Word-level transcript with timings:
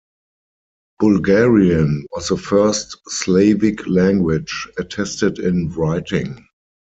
"Bulgarian" 0.99 2.07
was 2.15 2.29
the 2.29 2.35
first 2.37 2.97
"Slavic" 3.07 3.85
language 3.85 4.67
attested 4.79 5.37
in 5.37 5.69
writing. 5.73 6.43